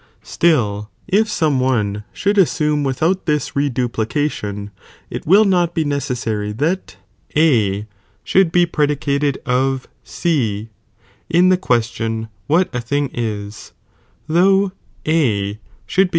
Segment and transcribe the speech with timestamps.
[0.23, 4.71] Still if some one should assume without this reduplication,^
[5.11, 6.95] it will not bo necessary that
[7.37, 7.85] A
[8.23, 10.69] should be predi cated of C
[11.29, 13.73] in the question what a thing is,
[14.27, 14.71] though
[15.05, 16.09] A should, In the miOcT.